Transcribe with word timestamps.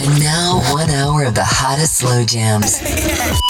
And 0.00 0.20
now, 0.20 0.60
one 0.72 0.90
hour 0.90 1.24
of 1.24 1.34
the 1.34 1.42
hottest 1.44 1.96
slow 1.96 2.24
jams 2.24 2.80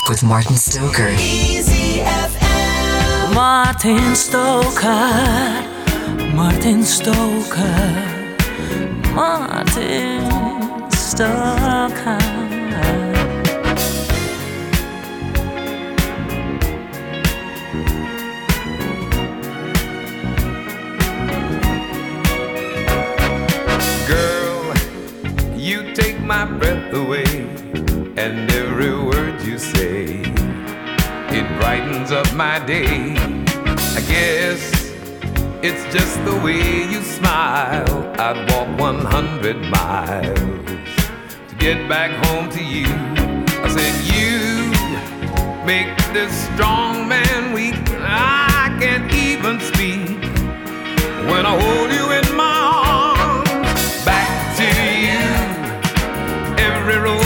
with 0.08 0.22
Martin 0.22 0.56
Stoker. 0.56 1.10
Easy 1.10 2.00
FM. 2.00 3.34
Martin 3.34 4.14
Stoker, 4.14 4.88
Martin 6.34 6.84
Stoker, 6.84 7.92
Martin 9.12 10.90
Stoker. 10.90 12.57
My 26.28 26.44
breath 26.44 26.92
away, 26.92 27.24
and 28.18 28.52
every 28.52 28.94
word 28.94 29.40
you 29.40 29.58
say, 29.58 30.20
it 31.30 31.46
brightens 31.58 32.12
up 32.12 32.30
my 32.34 32.58
day. 32.66 33.16
I 33.96 34.02
guess 34.06 34.92
it's 35.62 35.82
just 35.90 36.22
the 36.26 36.36
way 36.44 36.86
you 36.92 37.00
smile. 37.00 38.12
I'd 38.20 38.46
walk 38.50 38.68
100 38.78 39.56
miles 39.70 40.38
to 41.48 41.54
get 41.56 41.88
back 41.88 42.10
home 42.26 42.50
to 42.50 42.62
you. 42.62 42.88
I 43.64 43.68
said, 43.76 43.94
You 44.12 44.68
make 45.64 45.96
this 46.12 46.32
strong 46.52 47.08
man 47.08 47.54
weak. 47.54 47.80
I 48.02 48.76
can't 48.78 49.10
even 49.14 49.60
speak 49.60 50.20
when 51.30 51.46
I 51.46 51.58
hold 51.58 51.90
you 51.90 52.12
in 52.12 52.36
my 52.36 52.57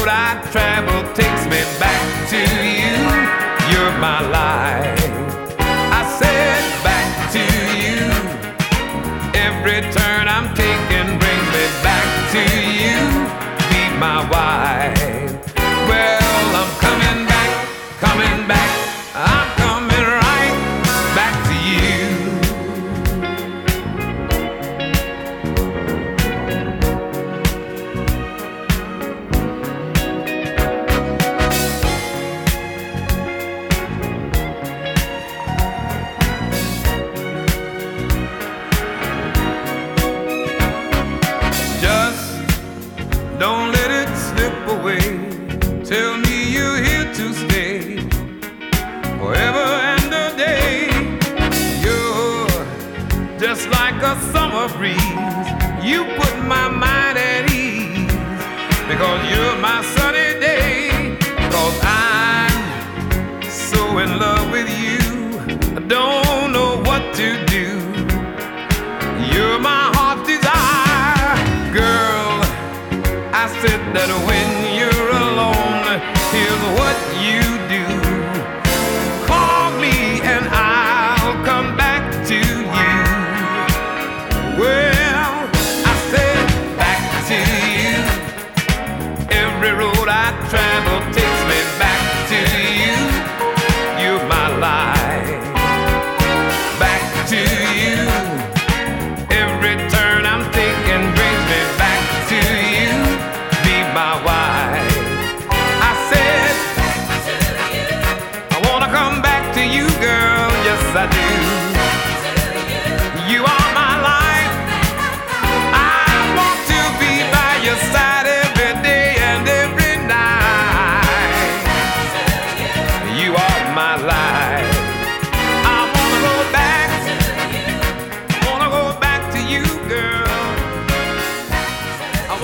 road 0.02 0.08
I 0.08 0.40
travel 0.50 1.02
takes 1.14 1.44
me 1.46 1.60
back 1.78 2.02
to 2.30 2.38
you. 2.38 2.96
You're 3.70 3.94
my 3.98 4.20
life. 4.38 5.10
I 5.58 6.02
said 6.18 6.62
back 6.86 7.08
to 7.34 7.42
you. 7.82 8.00
Every 9.34 9.80
turn 9.92 10.28
I'm 10.28 10.54
taking 10.54 11.18
brings 11.18 11.48
me 11.56 11.66
back 11.86 12.06
to 12.34 12.42
you. 12.80 12.98
Be 13.70 13.82
my 13.98 14.28
wife. 14.30 15.01
Summer 54.72 55.61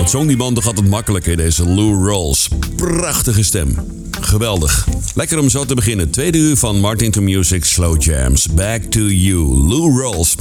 zong 0.09 0.27
die 0.27 0.37
man 0.37 0.53
toch 0.53 0.65
altijd 0.65 0.87
makkelijker, 0.87 1.37
deze 1.37 1.65
Lou 1.65 2.09
Rolls. 2.09 2.47
Prachtige 2.75 3.43
stem. 3.43 3.75
Geweldig. 4.21 4.87
Lekker 5.15 5.39
om 5.39 5.49
zo 5.49 5.65
te 5.65 5.75
beginnen. 5.75 6.09
Tweede 6.09 6.37
uur 6.37 6.57
van 6.57 6.79
Martin 6.79 7.11
to 7.11 7.21
Music 7.21 7.65
Slow 7.65 8.01
Jams. 8.01 8.47
Back 8.47 8.83
to 8.83 8.99
you, 8.99 9.67
Lou 9.67 10.01
Rolls. 10.01 10.35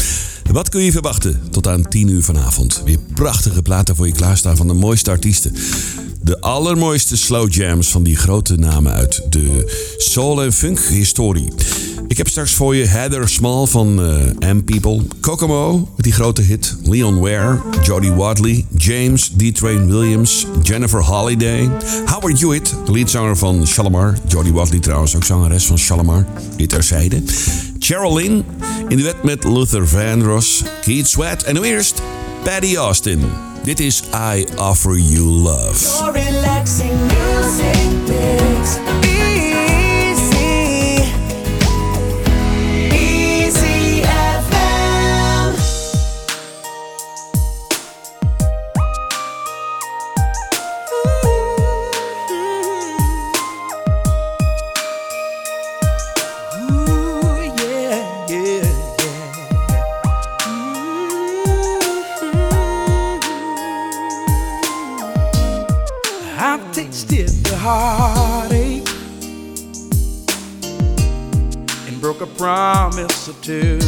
Wat 0.53 0.69
kun 0.69 0.83
je 0.83 0.93
verwachten 0.93 1.41
tot 1.51 1.67
aan 1.67 1.89
10 1.89 2.09
uur 2.09 2.23
vanavond? 2.23 2.83
Weer 2.85 2.99
prachtige 3.15 3.63
platen 3.63 3.97
voor 3.97 4.07
je 4.07 4.13
klaarstaan 4.13 4.57
van 4.57 4.67
de 4.67 4.75
mooiste 4.75 5.11
artiesten. 5.11 5.55
De 6.23 6.41
allermooiste 6.41 7.17
slow 7.17 7.53
jams 7.53 7.89
van 7.89 8.03
die 8.03 8.17
grote 8.17 8.57
namen 8.57 8.93
uit 8.93 9.23
de 9.31 9.75
soul- 9.99 10.43
en 10.43 10.53
funk-historie. 10.53 11.49
Ik 12.09 12.17
heb 12.17 12.29
straks 12.29 12.55
voor 12.55 12.77
je 12.77 12.87
Heather 12.87 13.29
Small 13.29 13.67
van 13.67 14.03
eh 14.03 14.53
M-People, 14.53 15.03
Kokomo 15.21 15.89
met 15.97 16.05
die 16.05 16.13
grote 16.13 16.43
hit, 16.43 16.77
Leon 16.83 17.21
Ware, 17.21 17.61
Jodie 17.83 18.13
Wadley, 18.13 18.67
James 18.77 19.33
D-Train 19.37 19.87
Williams, 19.87 20.47
Jennifer 20.63 21.05
Holiday, 21.05 21.71
Howard 22.05 22.41
Hewitt, 22.41 22.75
de 22.85 22.93
leadzanger 22.93 23.37
van 23.37 23.67
Shalimar, 23.67 24.15
Jodie 24.29 24.53
Wadley 24.53 24.81
trouwens 24.81 25.17
ook 25.17 25.25
zangeres 25.25 25.67
van 25.67 25.79
Shalimar, 25.79 26.27
dit 26.57 26.69
terzijde, 26.69 27.23
Lynn 27.89 28.45
in 28.89 28.97
de 28.97 29.03
wet 29.03 29.23
met 29.23 29.45
Luther 29.45 29.89
Vandross, 29.89 30.63
Keith 30.81 31.09
Sweat 31.09 31.43
en 31.43 31.55
nu 31.55 31.63
eerst 31.63 32.03
Patty 32.43 32.77
Austin. 32.77 33.21
Dit 33.65 33.81
is 33.81 34.03
I 34.35 34.47
Offer 34.57 34.99
You 34.99 35.25
Love. 35.25 36.07
Promise 73.49 73.88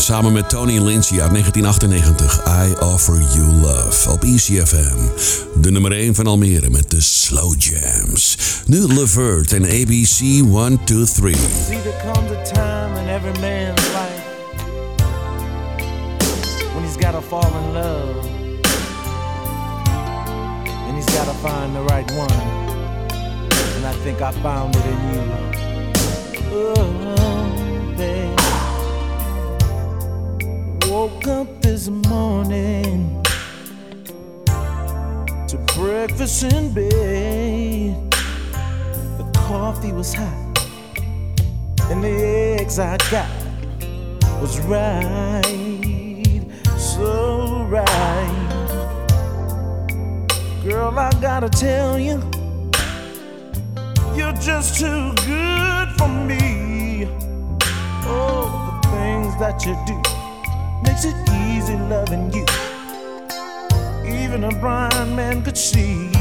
Samen 0.00 0.32
met 0.32 0.48
Tony 0.48 0.78
Lindsay 0.78 1.20
uit 1.20 1.30
1998. 1.30 2.44
I 2.46 2.84
Offer 2.84 3.22
You 3.34 3.52
Love 3.52 4.10
op 4.10 4.24
Easy 4.24 4.64
FM. 4.64 4.98
De 5.60 5.70
nummer 5.70 5.92
1 5.92 6.14
van 6.14 6.26
Almere 6.26 6.70
met 6.70 6.90
de 6.90 7.00
Slow 7.00 7.54
Jams. 7.58 8.36
Nu 8.66 8.86
Levert 8.86 9.52
en 9.52 9.64
ABC 9.64 10.20
1, 10.20 10.80
2, 10.84 11.04
3. 11.04 11.36
gotta 17.00 17.20
fall 17.22 17.64
in 17.64 17.72
love. 17.74 18.26
And 20.86 20.96
he's 20.96 21.06
gotta 21.16 21.34
find 21.34 21.74
the 21.74 21.82
right 21.82 22.10
one. 22.12 22.30
And 23.76 23.86
I 23.86 23.92
think 24.04 24.20
I 24.20 24.30
found 24.42 24.76
it 24.76 24.84
in 24.84 25.00
you. 25.12 25.20
Uh-huh. 26.52 27.39
woke 31.00 31.28
up 31.28 31.62
this 31.62 31.88
morning 31.88 33.24
to 35.48 35.56
breakfast 35.74 36.42
in 36.42 36.74
bed. 36.74 38.10
The 39.16 39.30
coffee 39.34 39.92
was 39.92 40.12
hot, 40.12 40.58
and 41.90 42.04
the 42.04 42.14
eggs 42.60 42.78
I 42.78 42.98
got 43.10 43.30
was 44.42 44.60
right, 44.66 45.42
so 46.76 47.64
right. 47.70 48.50
Girl, 50.62 50.98
I 50.98 51.10
gotta 51.18 51.48
tell 51.48 51.98
you, 51.98 52.20
you're 54.14 54.34
just 54.34 54.78
too 54.78 55.14
good 55.24 55.88
for 55.96 56.08
me. 56.08 57.08
Oh, 58.04 58.82
the 58.82 58.88
things 58.88 59.34
that 59.38 59.64
you 59.64 59.74
do 59.86 60.09
makes 61.02 61.16
it 61.16 61.30
easy 61.30 61.76
loving 61.76 62.32
you. 62.32 62.44
Even 64.04 64.44
a 64.44 64.50
blind 64.60 65.16
man 65.16 65.42
could 65.42 65.56
see. 65.56 66.19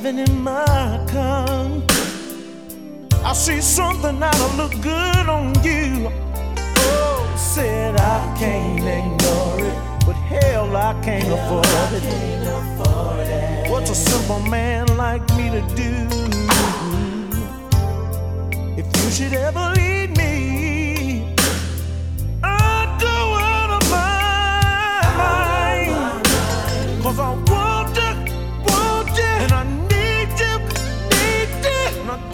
driving 0.00 0.18
in 0.18 0.42
my 0.42 1.06
car. 1.08 1.70
I 3.24 3.32
see 3.32 3.60
something 3.60 4.18
that'll 4.18 4.56
look 4.56 4.72
good 4.82 5.28
on 5.28 5.52
you. 5.62 6.10
Oh, 6.78 7.34
said 7.36 7.96
I 7.96 8.36
can't 8.38 8.80
ignore 8.80 9.60
it, 9.60 10.06
but 10.06 10.14
hell, 10.14 10.74
I 10.76 10.92
can't, 11.02 11.24
hell, 11.24 11.38
afford, 11.38 11.92
it. 11.92 12.02
Can't 12.02 12.48
afford. 12.48 13.70
What's 13.70 13.90
a 13.90 13.94
simple 13.94 14.40
man 14.40 14.86
like 14.96 15.22
me 15.36 15.50
to 15.50 15.60
do? 15.76 16.06
If 18.76 18.86
you 18.96 19.10
should 19.10 19.34
ever 19.34 19.72
leave 19.76 20.16
me. 20.16 20.30
Cause 27.02 27.18
I 27.18 27.30
want 27.30 27.59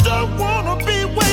don't 0.07 0.39
wanna 0.39 0.77
be 0.87 1.26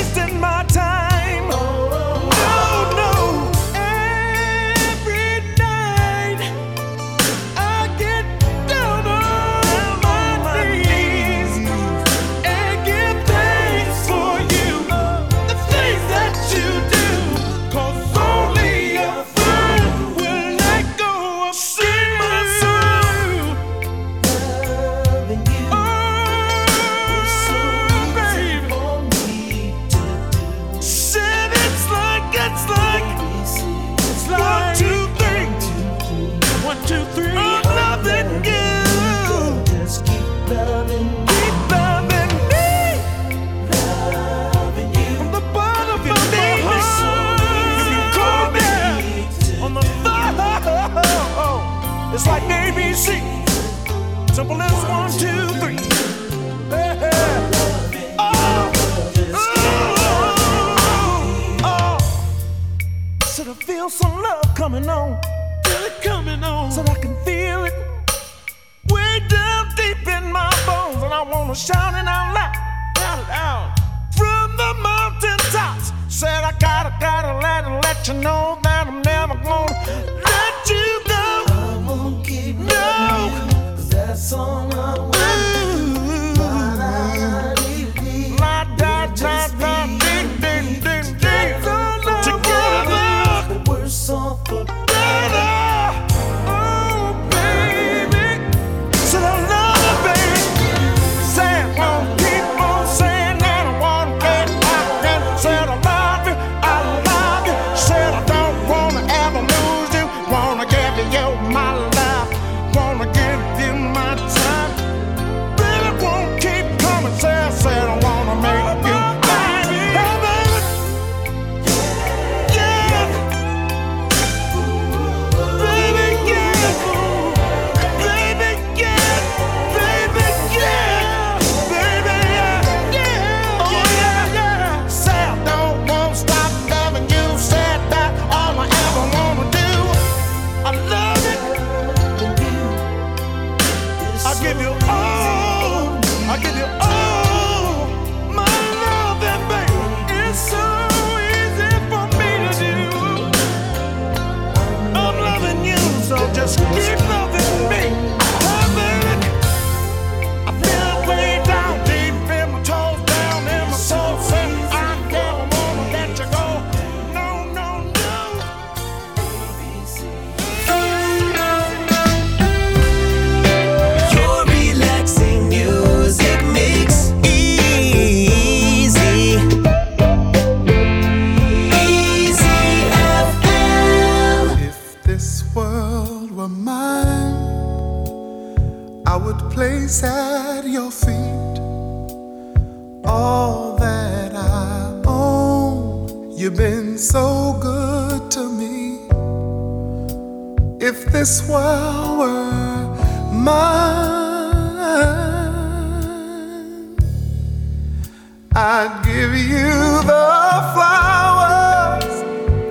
I 208.55 209.01
give 209.03 209.33
you 209.35 210.03
the 210.05 210.29
flowers, 210.73 212.05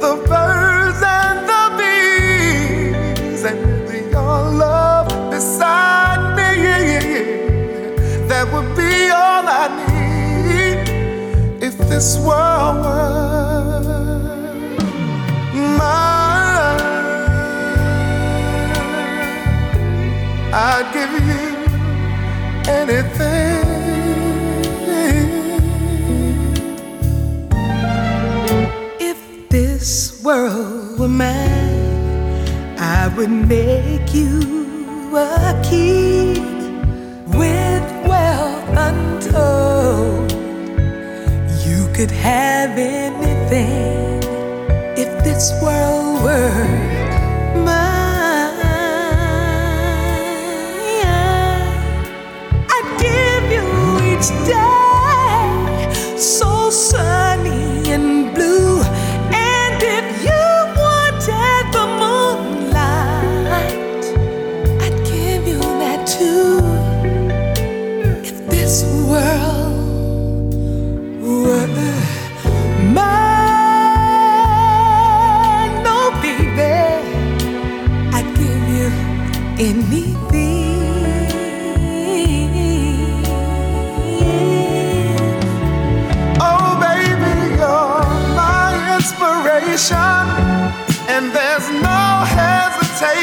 the 0.00 0.14
birds 0.28 1.02
and 1.02 1.48
the 1.48 1.64
bees, 1.76 3.42
and 3.42 4.12
your 4.12 4.42
love 4.62 5.08
beside 5.32 6.36
me, 6.36 6.54
that 8.28 8.46
would 8.52 8.76
be 8.76 9.10
all 9.10 9.44
I 9.48 9.68
need 9.88 10.88
if 11.60 11.76
this 11.78 12.16
were. 12.18 12.41
you 34.14 35.16
a 35.16 35.54
with 37.28 38.06
wealth 38.06 38.68
untold. 38.76 40.32
You 41.66 41.90
could 41.94 42.10
have 42.10 42.78
anything 42.78 44.22
if 44.98 45.24
this 45.24 45.52
world 45.62 46.22
were. 46.22 47.01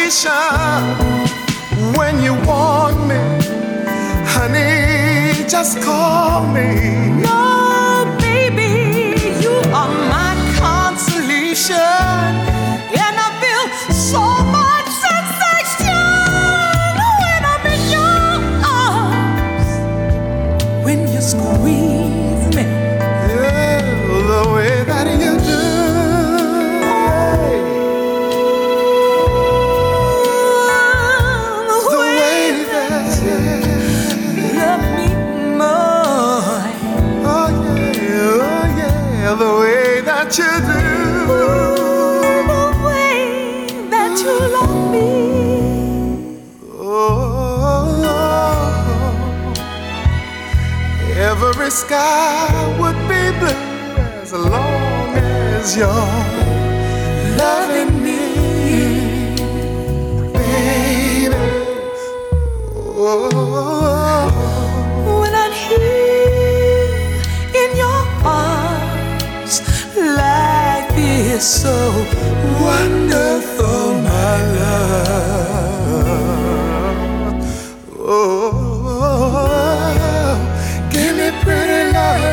Hesitation 0.09 1.93
when 1.95 2.21
you 2.21 2.33
want 2.45 2.97
me, 3.07 3.21
honey. 4.25 5.47
Just 5.47 5.81
call 5.81 6.47
me. 6.47 7.21
No, 7.21 8.17
baby, 8.19 9.13
you 9.41 9.53
are 9.71 9.93
my 10.09 10.33
consolation, 10.57 11.75
sky 51.69 52.77
would 52.79 52.97
be 53.07 53.31
blue 53.39 54.21
as 54.21 54.33
long 54.33 55.13
as 55.15 55.77
you're 55.77 55.87
loving 57.37 58.03
me, 58.03 58.19
baby. 60.33 61.35
Oh, 62.75 64.29
When 65.21 65.33
I'm 65.35 65.51
here 65.51 67.21
in 67.61 67.77
your 67.77 68.01
arms, 68.25 69.61
so 71.39 71.91
wonderful, 72.61 73.93
my 74.01 74.37
love. 74.57 76.58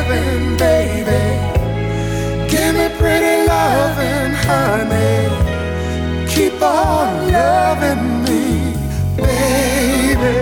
Loving, 0.07 0.57
baby. 0.57 1.23
Give 2.49 2.75
me 2.75 2.87
pretty 2.97 3.47
loving, 3.47 4.33
honey. 4.47 5.29
Keep 6.27 6.61
on 6.61 7.31
loving 7.31 8.23
me, 8.23 8.73
baby. 9.17 10.35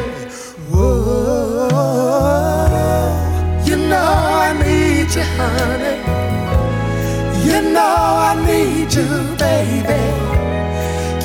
Whoa, 0.69 1.69
you 3.65 3.75
know 3.78 4.13
I 4.45 4.54
need 4.63 5.10
you, 5.15 5.25
honey. 5.38 5.97
You 7.47 7.58
know 7.73 7.97
I 8.30 8.34
need 8.45 8.93
you, 8.93 9.10
baby. 9.45 10.04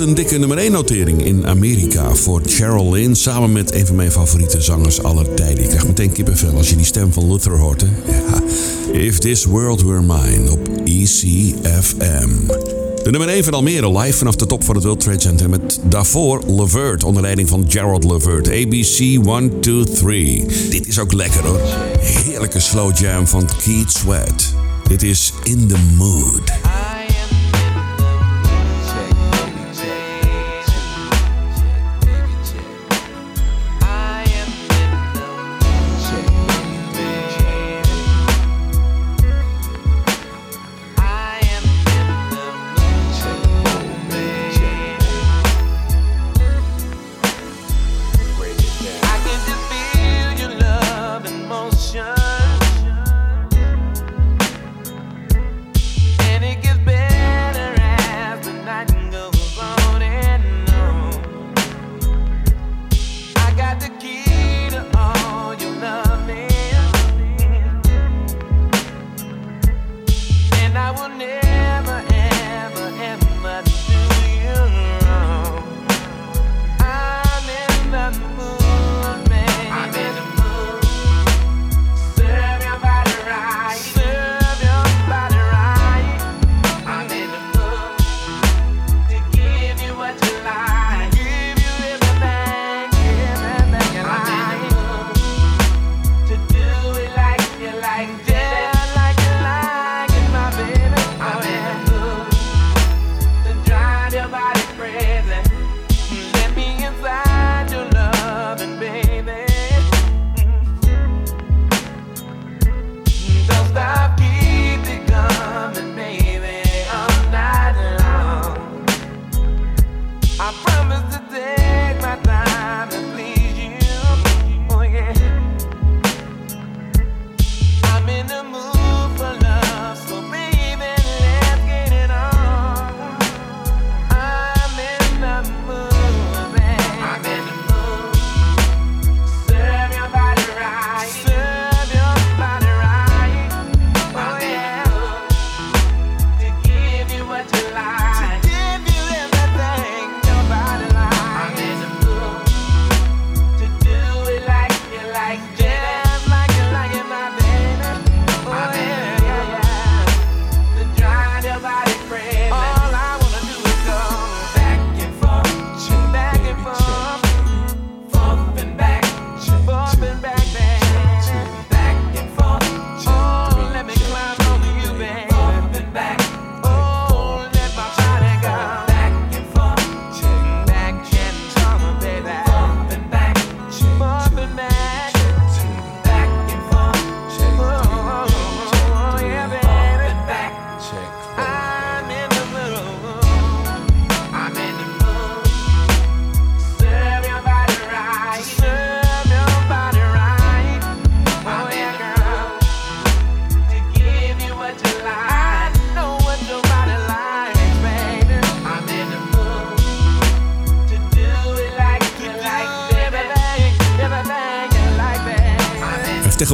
een 0.00 0.14
dikke 0.14 0.38
nummer 0.38 0.58
1 0.58 0.72
notering 0.72 1.24
in 1.24 1.46
Amerika 1.46 2.14
voor 2.14 2.40
Cheryl 2.46 2.92
Lynn. 2.92 3.14
Samen 3.14 3.52
met 3.52 3.74
een 3.74 3.86
van 3.86 3.96
mijn 3.96 4.12
favoriete 4.12 4.62
zangers 4.62 5.02
aller 5.02 5.34
tijden. 5.34 5.62
Je 5.62 5.68
krijgt 5.68 5.86
meteen 5.86 6.12
kippenvel 6.12 6.56
als 6.56 6.70
je 6.70 6.76
die 6.76 6.84
stem 6.84 7.12
van 7.12 7.32
Luther 7.32 7.58
hoort. 7.58 7.84
Ja. 8.06 8.42
If 8.92 9.18
This 9.18 9.44
World 9.44 9.82
Were 9.82 10.00
Mine 10.00 10.50
op 10.50 10.68
ECFM. 10.84 12.28
De 13.02 13.10
nummer 13.10 13.28
1 13.28 13.44
van 13.44 13.54
Almere 13.54 13.98
live 13.98 14.18
vanaf 14.18 14.36
de 14.36 14.46
top 14.46 14.64
van 14.64 14.74
het 14.74 14.84
World 14.84 15.00
Trade 15.00 15.20
Center. 15.20 15.50
Met 15.50 15.80
daarvoor 15.82 16.42
Levert 16.46 17.04
onder 17.04 17.22
leiding 17.22 17.48
van 17.48 17.64
Gerald 17.68 18.04
Levert. 18.04 18.48
ABC 18.48 18.98
1, 18.98 19.60
2, 19.60 19.84
3. 19.84 20.46
Dit 20.70 20.86
is 20.86 20.98
ook 20.98 21.12
lekker 21.12 21.46
hoor. 21.46 21.60
Heerlijke 22.00 22.60
slow 22.60 22.98
jam 22.98 23.26
van 23.26 23.48
Keith 23.64 23.92
Sweat. 23.92 24.54
Dit 24.88 25.02
is 25.02 25.32
In 25.44 25.66
The 25.66 25.78
Mood. 25.96 26.47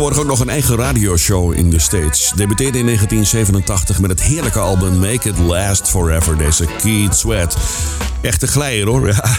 Tegenwoordig 0.04 0.32
ook 0.32 0.38
nog 0.38 0.48
een 0.48 0.60
eigen 0.60 0.76
radioshow 0.76 1.52
in 1.52 1.70
de 1.70 1.78
States. 1.78 2.32
Debuteerde 2.36 2.78
in 2.78 2.84
1987 2.84 4.00
met 4.00 4.10
het 4.10 4.22
heerlijke 4.22 4.58
album 4.58 4.98
Make 4.98 5.28
It 5.28 5.38
Last 5.38 5.88
Forever, 5.88 6.38
deze 6.38 6.66
Keith 6.82 7.16
Sweat. 7.16 7.56
Echte 8.22 8.46
glijer 8.46 8.86
hoor. 8.86 9.06
Ja, 9.14 9.38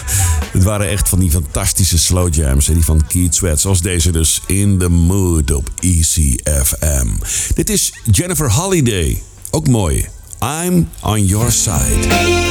het 0.52 0.62
waren 0.62 0.88
echt 0.88 1.08
van 1.08 1.18
die 1.18 1.30
fantastische 1.30 1.98
slow 1.98 2.34
jams. 2.34 2.68
En 2.68 2.74
die 2.74 2.84
van 2.84 3.06
Keith 3.06 3.34
Sweat, 3.34 3.60
zoals 3.60 3.80
deze 3.80 4.10
dus. 4.10 4.40
In 4.46 4.78
the 4.78 4.88
Mood 4.88 5.50
op 5.50 5.70
ECFM. 5.80 7.08
Dit 7.54 7.70
is 7.70 7.92
Jennifer 8.10 8.52
Holiday. 8.52 9.22
Ook 9.50 9.68
mooi. 9.68 10.06
I'm 10.40 10.88
on 11.00 11.26
your 11.26 11.52
side. 11.52 12.45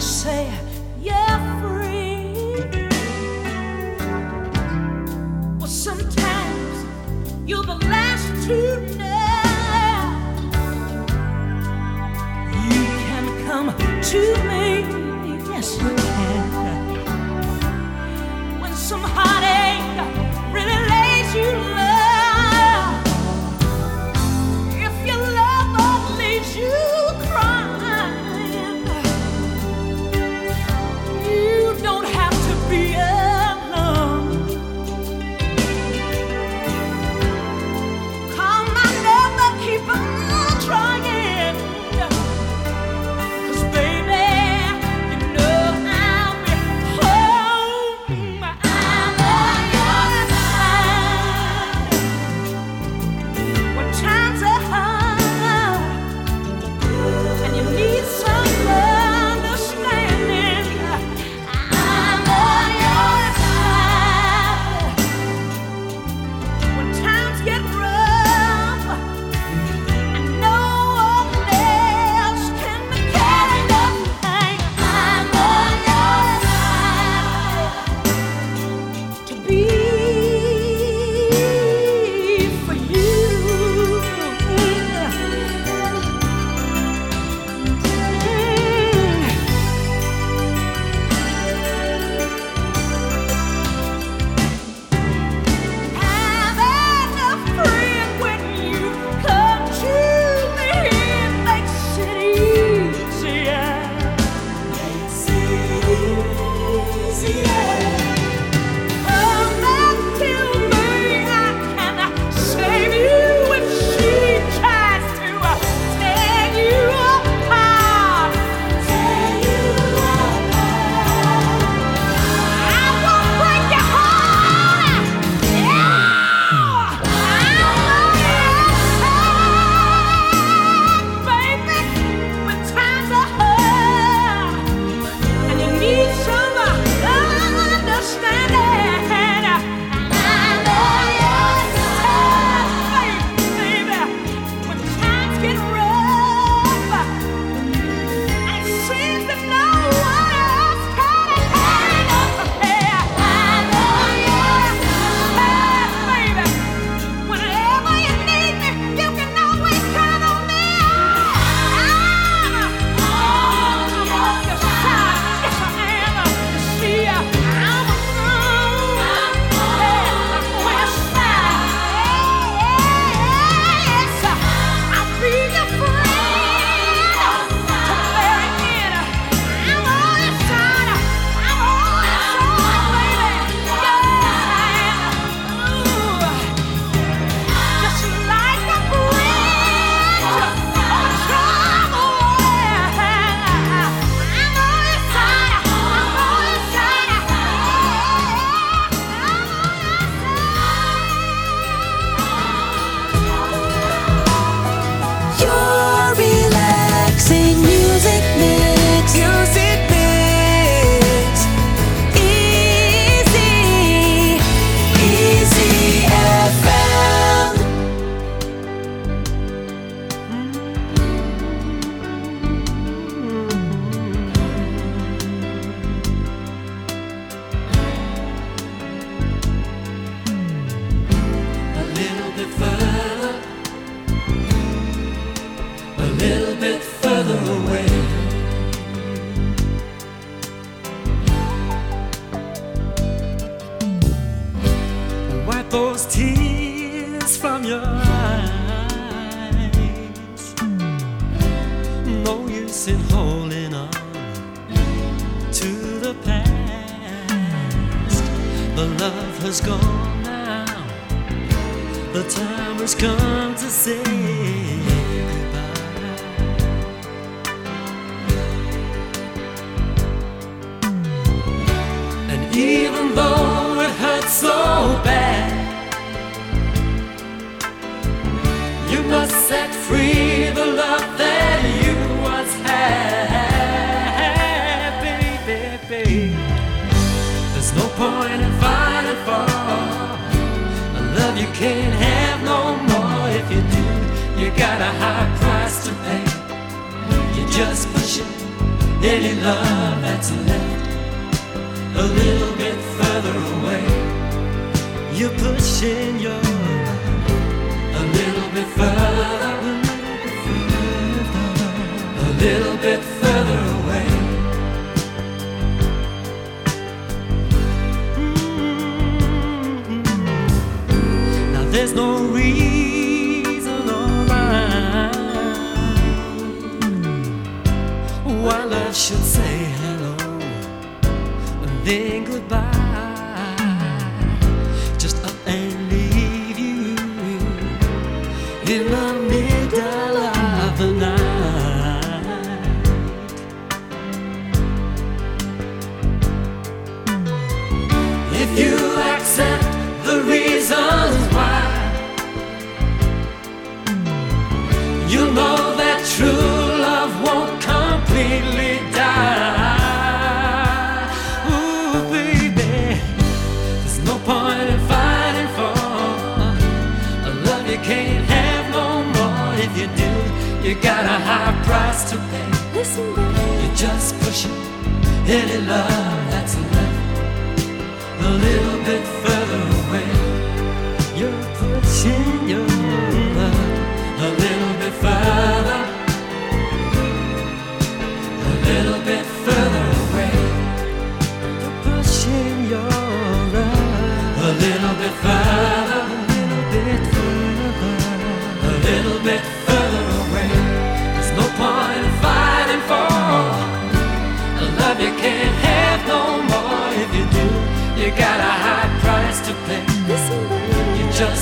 say 0.00 0.67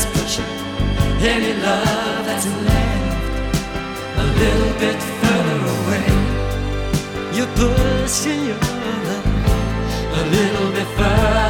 pushing 0.05 0.45
any 1.21 1.53
love 1.63 2.25
that's 2.27 2.47
left 2.47 3.57
a 4.19 4.27
little 4.43 4.73
bit 4.83 4.99
further 5.21 5.59
away. 5.77 6.09
You're 7.37 7.53
pushing 7.57 8.41
your 8.51 8.61
love 9.09 9.27
a 10.21 10.23
little 10.35 10.69
bit 10.77 10.89
further, 10.99 11.46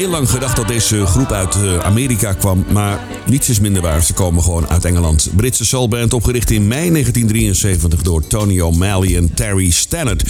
Heel 0.00 0.10
lang 0.10 0.30
gedacht 0.30 0.56
dat 0.56 0.68
deze 0.68 1.06
groep 1.06 1.32
uit 1.32 1.54
eh, 1.54 1.78
Amerika 1.78 2.32
kwam, 2.32 2.64
maar 2.72 2.98
niets 3.30 3.48
is 3.48 3.60
minder 3.60 3.82
waar. 3.82 4.02
Ze 4.02 4.12
komen 4.12 4.42
gewoon 4.42 4.68
uit 4.68 4.84
Engeland. 4.84 5.28
Britse 5.36 5.64
soulband 5.64 6.12
opgericht 6.12 6.50
in 6.50 6.68
mei 6.68 6.90
1973 6.90 8.02
door 8.02 8.26
Tony 8.26 8.60
O'Malley 8.60 9.16
en 9.16 9.34
Terry 9.34 9.70
Stannard. 9.70 10.22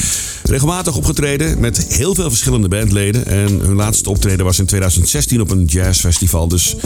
Regelmatig 0.42 0.96
opgetreden 0.96 1.60
met 1.60 1.86
heel 1.88 2.14
veel 2.14 2.28
verschillende 2.28 2.68
bandleden. 2.68 3.26
En 3.26 3.48
hun 3.48 3.74
laatste 3.74 4.10
optreden 4.10 4.44
was 4.44 4.58
in 4.58 4.66
2016 4.66 5.40
op 5.40 5.50
een 5.50 5.64
jazzfestival. 5.64 6.48
Dus 6.48 6.76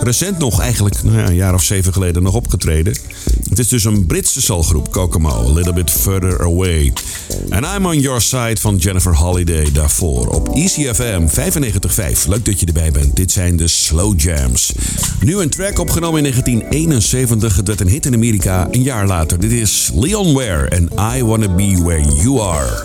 recent 0.00 0.38
nog, 0.38 0.60
eigenlijk 0.60 1.02
nou 1.02 1.18
ja, 1.18 1.26
een 1.26 1.34
jaar 1.34 1.54
of 1.54 1.62
zeven 1.62 1.92
geleden, 1.92 2.22
nog 2.22 2.34
opgetreden. 2.34 2.96
Het 3.48 3.58
is 3.58 3.68
dus 3.68 3.84
een 3.84 4.06
Britse 4.06 4.42
soulgroep, 4.42 4.90
Kokomo, 4.90 5.28
A 5.28 5.52
Little 5.52 5.72
Bit 5.72 5.90
Further 5.90 6.40
Away. 6.40 6.92
En 7.48 7.64
I'm 7.76 7.86
On 7.86 8.00
Your 8.00 8.20
Side 8.20 8.56
van 8.60 8.76
Jennifer 8.76 9.16
Holiday 9.16 9.72
daarvoor 9.72 10.28
op 10.28 10.48
ECFM 10.54 11.26
95.5. 11.26 12.28
Leuk 12.28 12.44
dat 12.44 12.60
je 12.60 12.66
erbij 12.66 12.90
bent. 12.90 13.16
Dit 13.16 13.32
zijn 13.32 13.56
de 13.56 13.68
Slow 13.68 14.20
Jams. 14.20 14.72
Nu 15.20 15.40
een 15.40 15.48
opgenomen 15.72 16.24
in 16.24 16.30
1971. 16.30 17.56
Het 17.56 17.66
werd 17.66 17.80
een 17.80 17.88
hit 17.88 18.06
in 18.06 18.14
Amerika 18.14 18.68
een 18.70 18.82
jaar 18.82 19.06
later. 19.06 19.40
Dit 19.40 19.52
is 19.52 19.90
Leon 19.94 20.34
Ware 20.34 20.68
en 20.68 20.88
I 21.16 21.24
Wanna 21.24 21.48
Be 21.48 21.82
Where 21.82 22.14
You 22.14 22.40
Are. 22.40 22.84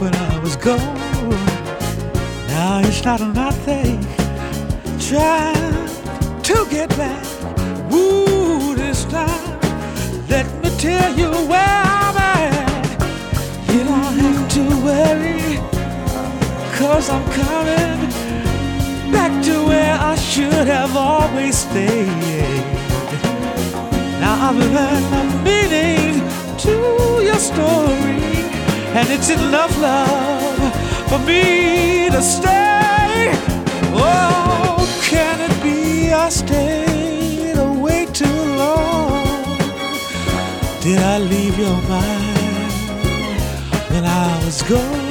When 0.00 0.14
I 0.14 0.38
was 0.40 0.56
gone? 0.56 0.98
Now 2.48 2.80
it's 2.80 3.04
not 3.04 3.20
nothing 3.34 4.00
trying 4.98 5.88
to 6.42 6.66
get 6.70 6.88
back. 6.96 7.24
Woo, 7.90 8.74
this 8.74 9.04
time, 9.04 9.60
let 10.28 10.46
me 10.62 10.70
tell 10.78 11.12
you 11.16 11.30
where 11.50 11.82
I'm 12.00 12.16
at. 12.16 12.62
You 13.72 13.84
don't 13.84 14.16
have 14.24 14.48
to 14.56 14.62
worry, 14.84 15.60
cause 16.78 17.08
I'm 17.10 17.24
coming 17.32 18.10
back 19.12 19.32
to 19.44 19.64
where 19.66 19.96
I 19.98 20.14
should 20.16 20.66
have 20.66 20.96
always 20.96 21.56
stayed. 21.58 22.64
Now 24.20 24.48
I've 24.48 24.56
learned 24.56 25.06
the 25.14 25.24
meaning 25.44 26.14
to 26.64 26.74
your 27.22 27.38
story, 27.38 28.35
and 28.96 29.10
it's 29.10 29.28
enough 29.28 29.78
love 29.78 30.56
for 31.10 31.18
me 31.18 32.08
to 32.08 32.22
stay. 32.22 33.30
Oh, 33.92 34.88
can 35.02 35.38
it 35.46 35.62
be 35.62 36.12
I 36.12 36.30
stayed 36.30 37.58
away 37.58 38.06
too 38.06 38.40
long? 38.62 39.58
Did 40.80 41.00
I 41.00 41.18
leave 41.18 41.58
your 41.58 41.78
mind 41.82 42.72
when 43.90 44.04
I 44.06 44.44
was 44.46 44.62
gone? 44.62 45.08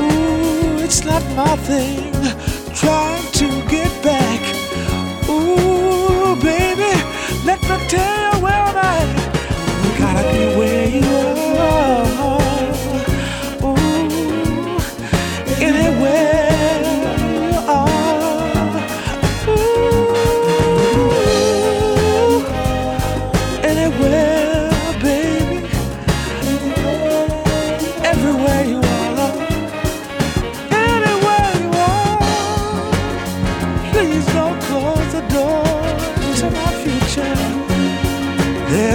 Ooh, 0.00 0.82
it's 0.82 1.04
not 1.04 1.22
my 1.36 1.54
thing 1.68 2.12
trying 2.74 3.30
to 3.40 3.46
get 3.68 4.02
back. 4.02 4.27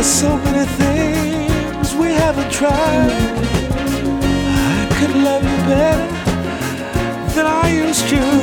There's 0.04 0.16
so 0.16 0.36
many 0.36 0.66
things 0.66 1.96
we 1.96 2.08
haven't 2.08 2.52
tried. 2.52 3.10
I 4.76 4.88
could 5.00 5.16
love 5.16 5.44
you 5.44 5.58
better 5.66 6.08
than 7.34 7.46
I 7.46 7.72
used 7.72 8.10
to. 8.10 8.43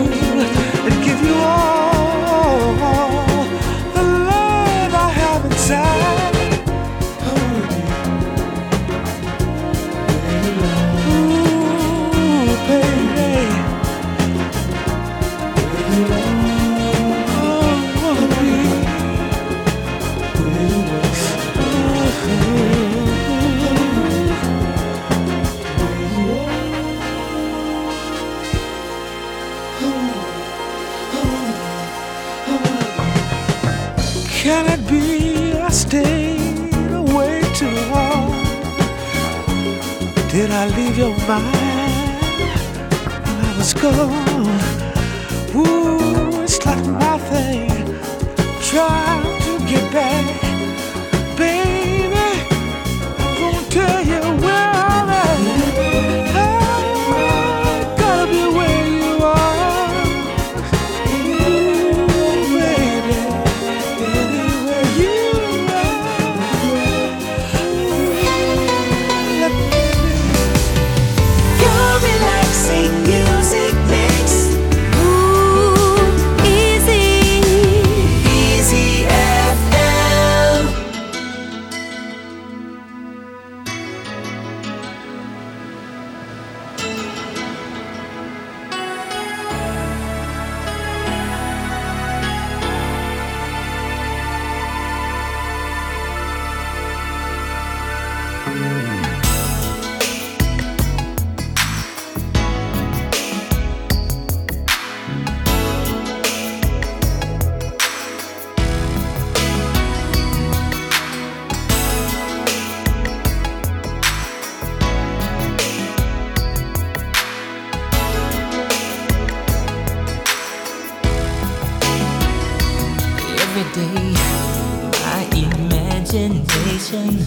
attention 126.91 127.25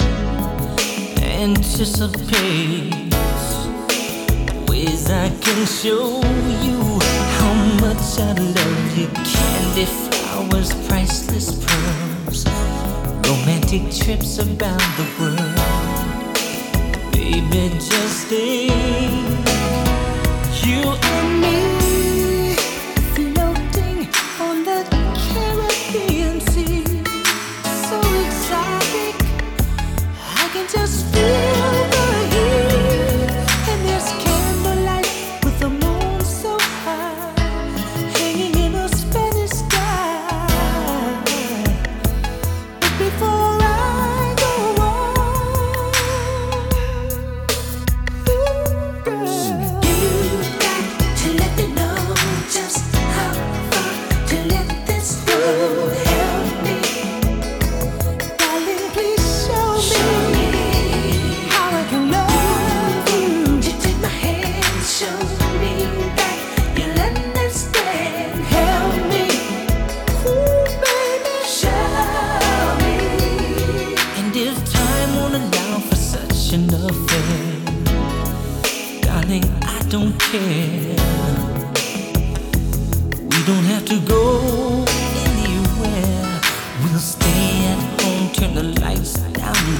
anticipates 1.22 3.16
ways 4.68 5.10
I 5.10 5.30
can 5.42 5.66
show 5.66 6.22
you 6.66 7.00
how 7.38 7.54
much 7.80 8.20
I 8.20 8.34
love 8.34 8.98
you. 8.98 9.08
Candy 9.08 9.86
flowers, 9.86 10.74
priceless 10.88 11.64
pearls, 11.66 12.46
romantic 13.28 13.84
trips 13.92 14.40
around 14.40 14.90
the 15.00 15.08
world. 15.20 15.56
Baby, 17.14 17.70
just 17.80 18.28
stay. 18.28 18.68
You 20.68 20.82
and 20.92 21.42
me. 21.42 21.73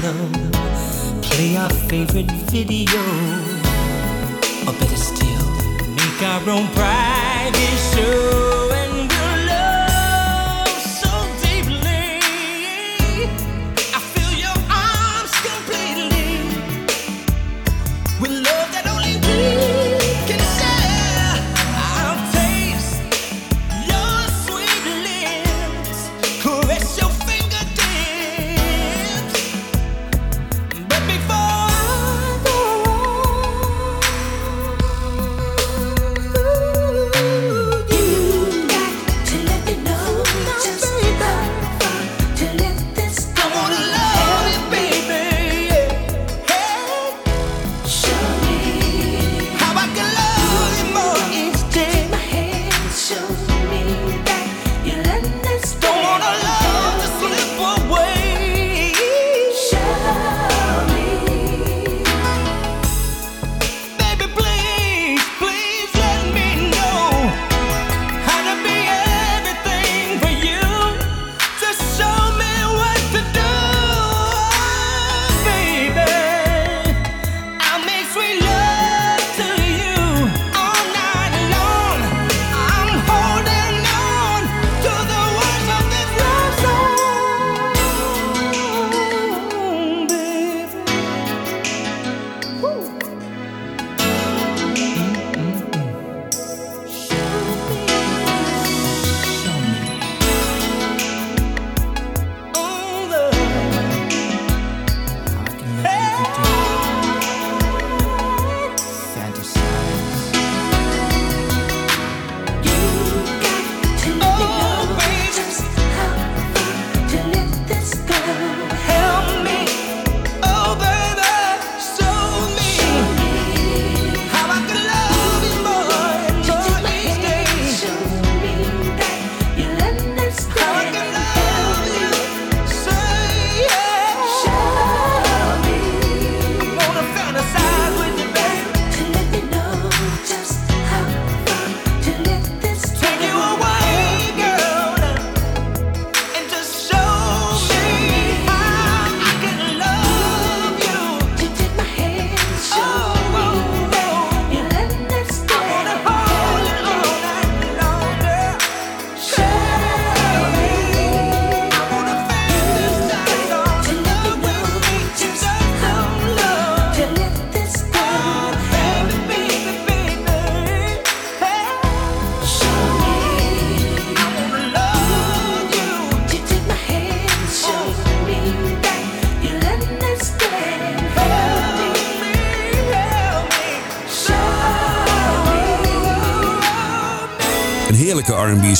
come 0.04 0.50
play 1.22 1.56
our 1.56 1.70
favorite 1.88 2.30
video. 2.52 3.00
Or 4.66 4.74
better 4.78 4.96
still, 4.96 5.48
make 5.96 6.22
our 6.22 6.50
own 6.50 6.68
private 6.74 7.78
show. 7.94 8.73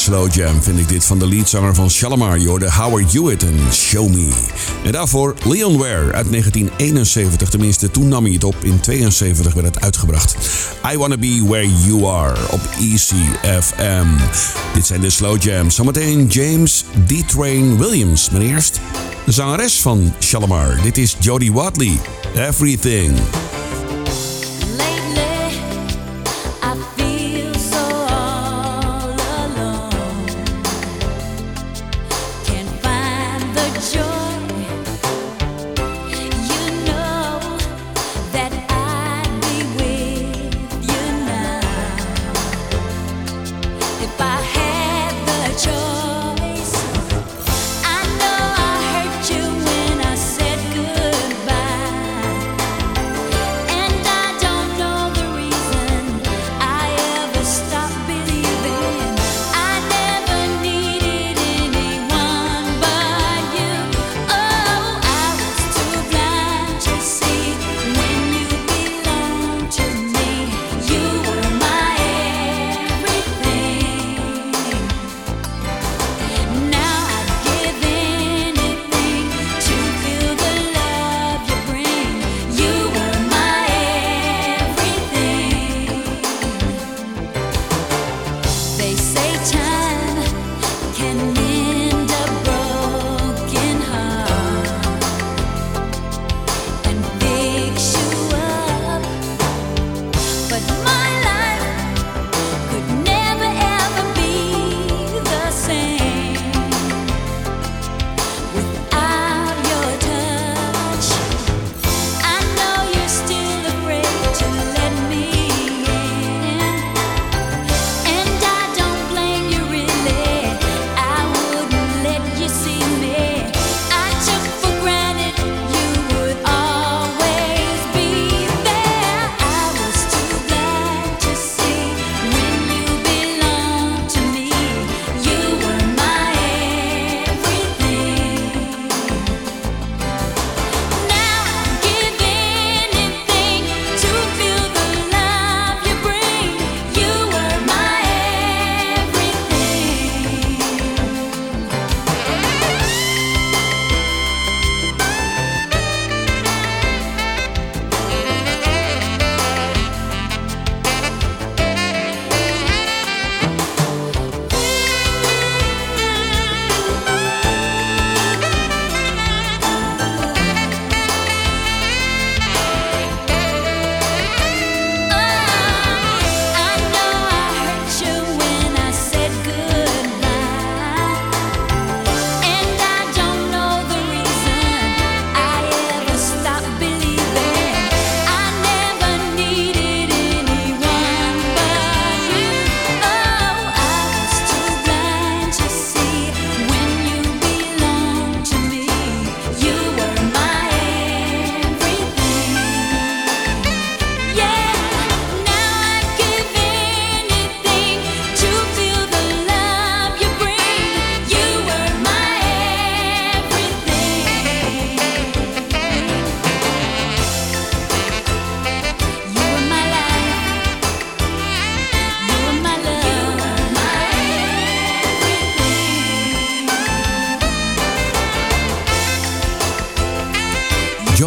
Slow 0.04 0.34
jam 0.34 0.62
vind 0.62 0.78
ik 0.78 0.88
dit 0.88 1.04
van 1.04 1.18
de 1.18 1.26
leadzanger 1.26 1.74
van 1.74 1.90
Shalimar. 1.90 2.38
Je 2.38 2.48
hoorde 2.48 2.72
Howard 2.72 3.12
Hewitt 3.12 3.42
en 3.42 3.72
Show 3.72 4.08
Me. 4.08 4.30
En 4.84 4.92
daarvoor 4.92 5.34
Leon 5.44 5.78
Ware 5.78 6.12
uit 6.12 6.30
1971. 6.30 7.48
Tenminste, 7.48 7.90
toen 7.90 8.08
nam 8.08 8.24
hij 8.24 8.32
het 8.32 8.44
op. 8.44 8.56
In 8.60 8.80
72 8.80 9.54
werd 9.54 9.66
het 9.74 9.84
uitgebracht. 9.84 10.36
I 10.92 10.96
Wanna 10.96 11.16
Be 11.16 11.44
Where 11.46 11.72
You 11.86 12.06
Are 12.06 12.36
op 12.50 12.60
ECFM. 12.80 14.06
Dit 14.74 14.86
zijn 14.86 15.00
de 15.00 15.10
slow 15.10 15.42
jams. 15.42 15.74
Zometeen 15.74 16.26
James 16.26 16.84
D-Train 17.06 17.78
Williams. 17.78 18.30
Maar 18.30 18.40
eerst 18.40 18.80
de 19.24 19.32
zangeres 19.32 19.80
van 19.80 20.12
Shalimar. 20.20 20.78
Dit 20.82 20.98
is 20.98 21.16
Jodie 21.20 21.52
Watley. 21.52 21.98
Everything. 22.34 23.18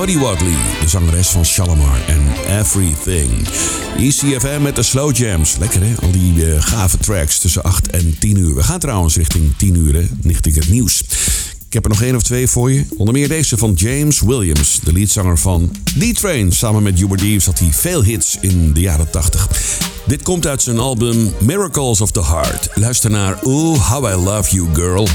Jodie 0.08 0.26
Watley, 0.26 0.55
de 0.82 0.88
zangeres 0.88 1.28
van 1.28 1.45
Shalimar 1.45 1.99
en 2.08 2.22
Everything. 2.60 3.47
ECFM 3.97 4.62
met 4.62 4.76
de 4.76 4.84
slow 4.84 5.16
jams. 5.16 5.58
Lekker 5.58 5.82
hè, 5.84 5.95
al 6.01 6.12
die 6.12 6.51
eh, 6.51 6.62
gave 6.62 6.97
tracks 6.97 7.39
tussen 7.39 7.64
8 7.64 7.88
en 7.88 8.16
10 8.20 8.38
uur. 8.38 8.55
We 8.55 8.64
gaan 8.64 8.80
trouwens 8.80 9.16
richting 9.16 9.58
10 9.58 9.76
uur, 9.76 9.93
hè, 9.93 10.08
richting 10.24 10.55
het 10.55 10.70
nieuws. 10.70 11.01
Ik 11.68 11.74
heb 11.74 11.84
er 11.84 11.89
nog 11.89 12.01
één 12.01 12.16
of 12.16 12.24
twee 12.24 12.47
voor 12.47 12.72
je. 12.72 12.86
Onder 12.97 13.14
meer 13.14 13.28
deze 13.28 13.58
van 13.58 13.74
James 13.74 14.22
Williams, 14.22 14.80
de 14.84 14.93
leadzanger 14.93 15.38
van 15.38 15.72
D-Train. 15.99 16.51
Samen 16.51 16.84
met 16.84 16.99
Hubert 16.99 17.22
Deeves 17.22 17.45
had 17.45 17.60
hij 17.60 17.70
veel 17.72 18.03
hits 18.03 18.38
in 18.41 18.74
de 18.74 18.80
jaren 18.80 19.10
80. 19.10 19.47
Dit 20.05 20.22
komt 20.22 20.47
uit 20.47 20.62
zijn 20.62 20.80
album 20.80 21.34
Miracles 21.39 22.01
of 22.01 22.12
the 22.12 22.24
Heart. 22.24 22.70
Luister 22.74 23.10
naar 23.10 23.39
Ooh, 23.43 23.91
How 23.91 24.12
I 24.12 24.16
Love 24.16 24.55
You 24.55 24.68
Girl. 24.74 25.08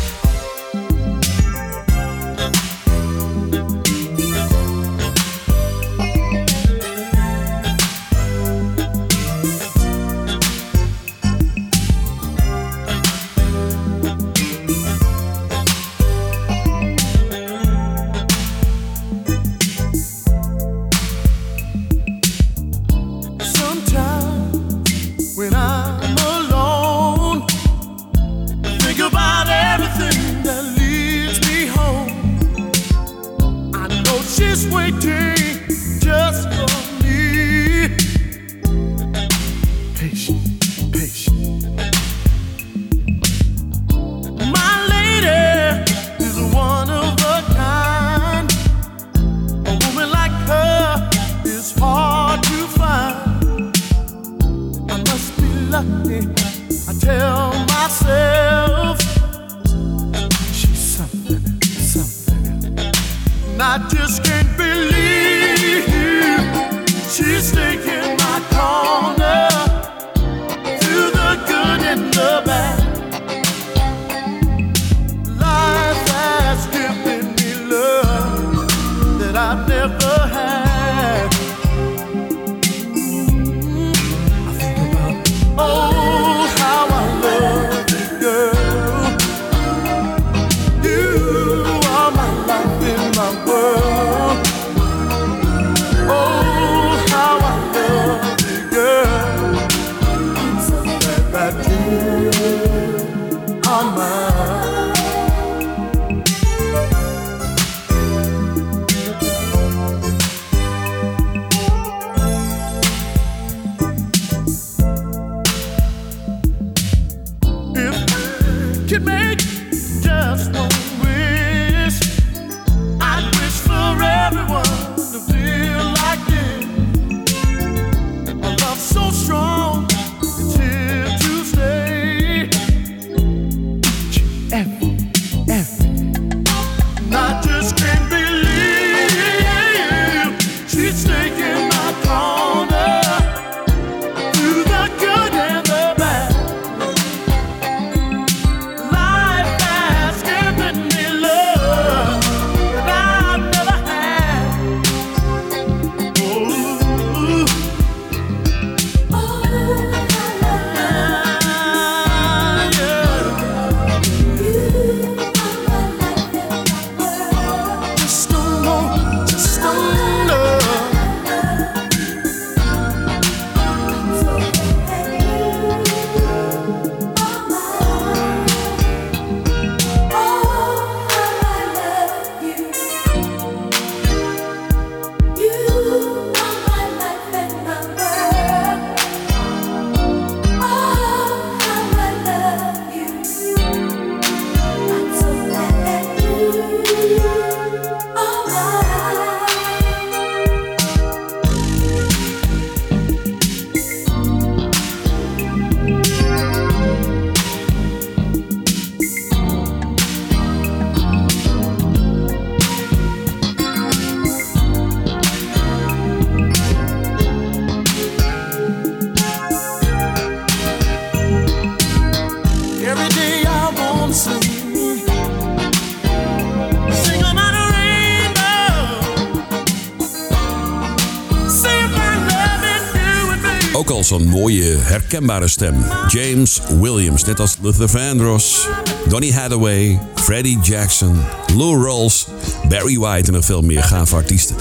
Zo'n 234.13 234.29
mooie, 234.29 234.77
herkenbare 234.79 235.49
stem. 235.49 235.75
James 236.09 236.61
Williams, 236.81 237.25
net 237.25 237.41
als 237.41 237.57
Luther 237.63 237.89
Vandross, 237.89 238.69
Donny 239.09 239.31
Hathaway, 239.31 240.01
Freddie 240.15 240.59
Jackson, 240.63 241.21
Lou 241.57 241.85
Rawls, 241.85 242.27
Barry 242.69 242.99
White 242.99 243.27
en 243.27 243.33
nog 243.33 243.45
veel 243.45 243.63
meer 243.63 243.83
gave 243.83 244.15
artiesten. 244.15 244.57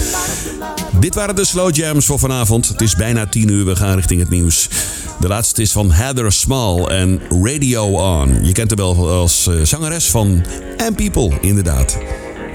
Dit 0.99 1.15
waren 1.15 1.35
de 1.35 1.45
Slow 1.45 1.75
Jams 1.75 2.05
voor 2.05 2.19
vanavond. 2.19 2.67
Het 2.67 2.81
is 2.81 2.95
bijna 2.95 3.25
10 3.25 3.49
uur, 3.49 3.65
we 3.65 3.75
gaan 3.75 3.95
richting 3.95 4.19
het 4.19 4.29
nieuws. 4.29 4.69
De 5.19 5.27
laatste 5.27 5.61
is 5.61 5.71
van 5.71 5.91
Heather 5.91 6.31
Small 6.31 6.85
en 6.85 7.21
Radio 7.43 7.85
On. 7.85 8.45
Je 8.45 8.51
kent 8.51 8.69
haar 8.69 8.77
wel 8.77 9.09
als 9.09 9.47
eh, 9.47 9.55
zangeres 9.63 10.09
van 10.09 10.45
And 10.77 10.95
People, 10.95 11.37
inderdaad. 11.41 11.97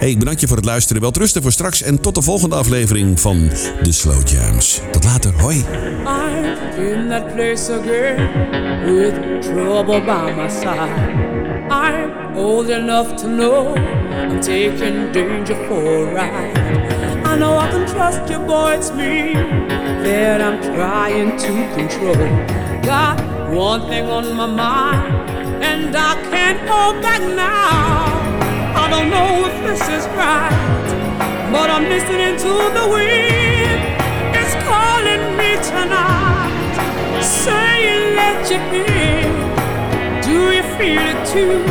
Hey, 0.07 0.15
ik 0.15 0.21
bedank 0.21 0.41
je 0.41 0.47
voor 0.47 0.57
het 0.57 0.65
luisteren. 0.65 1.03
Wel 1.03 1.11
rusten 1.13 1.43
voor 1.43 1.53
straks 1.53 1.83
en 1.83 2.01
tot 2.01 2.15
de 2.15 2.23
volgende 2.23 2.57
aflevering 2.57 3.21
van 3.21 3.49
de 3.83 3.93
Slow 3.93 4.29
Jams. 4.29 4.81
Tot 4.93 5.05
later, 5.05 5.33
hoi. 5.41 5.57
I'm 5.57 6.45
in 6.79 7.09
that 7.09 7.35
place 7.35 7.73
again 7.73 8.17
with 8.95 9.15
trouble 9.43 10.01
by 10.01 10.33
my 10.37 10.49
side. 10.49 11.13
I'm 11.71 12.37
old 12.37 12.69
enough 12.69 13.15
to 13.15 13.27
know 13.27 13.75
I'm 13.77 14.41
taking 14.41 15.13
danger 15.13 15.57
for 15.69 15.83
a 15.83 16.13
ride. 16.13 16.57
I 17.25 17.39
know 17.39 17.59
I 17.59 17.69
can 17.71 17.87
trust 17.87 18.31
you, 18.31 18.39
boy, 18.39 18.77
it's 18.77 18.93
me 18.93 19.33
that 20.03 20.41
I'm 20.41 20.61
trying 20.75 21.37
to 21.37 21.53
control. 21.75 22.29
Got 22.83 23.21
one 23.53 23.89
thing 23.89 24.09
on 24.09 24.37
my 24.37 24.47
mind, 24.47 25.31
and 25.63 25.97
I 25.97 26.15
can't 26.31 26.69
hold 26.69 27.03
back 27.03 27.21
now. 27.21 28.36
I 28.87 28.89
don't 28.89 29.11
know 29.11 29.47
if 29.47 29.65
this 29.65 29.83
is 29.89 30.07
right, 30.15 31.51
but 31.51 31.71
I'm 31.71 31.89
listening 31.89 32.37
to 32.37 32.53
the 32.79 32.87
wind. 32.87 33.83
It's 34.33 34.55
calling 34.63 35.37
me 35.37 35.57
tonight, 35.59 37.21
saying 37.21 38.15
let 38.15 38.49
you 38.49 38.61
in. 38.79 40.23
Do 40.23 40.55
you 40.55 40.63
feel 40.79 41.03
it 41.03 41.27
too? 41.27 41.65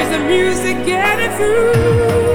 Is 0.00 0.08
the 0.10 0.20
music 0.20 0.86
getting 0.86 1.36
through? 1.36 2.33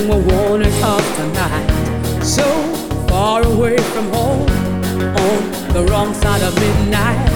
Anything 0.00 0.26
we 0.26 0.34
want 0.34 0.62
is 0.64 0.82
ours 0.82 1.16
tonight. 1.16 2.24
So 2.24 2.44
far 3.06 3.42
away 3.44 3.76
from 3.76 4.08
home, 4.08 4.48
on 4.48 5.72
the 5.74 5.86
wrong 5.90 6.14
side 6.14 6.42
of 6.42 6.54
midnight. 6.54 7.28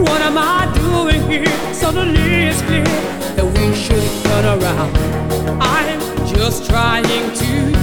What 0.00 0.20
am 0.20 0.36
I 0.36 0.66
doing 0.74 1.22
here? 1.30 1.46
Suddenly 1.72 2.48
it's 2.48 2.62
clear 2.62 2.84
that 3.36 3.44
we 3.44 3.74
should 3.76 4.24
turn 4.24 4.44
around. 4.44 4.96
I'm 5.62 6.26
just 6.26 6.68
trying 6.68 7.04
to 7.04 7.79